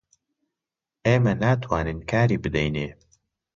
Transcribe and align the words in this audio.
ئێمە 1.05 1.33
ناتوانین 1.43 1.99
کاری 2.11 2.37
بدەینێ 2.43 2.87